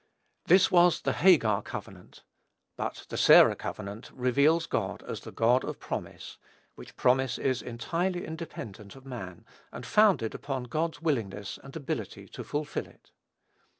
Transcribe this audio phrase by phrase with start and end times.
[0.45, 2.23] This was the Hagar covenant.
[2.75, 6.39] But the Sarah covenant reveals God as the God of promise,
[6.73, 12.43] which promise is entirely independent of man, and founded upon God's willingness and ability to
[12.43, 13.11] fulfil it.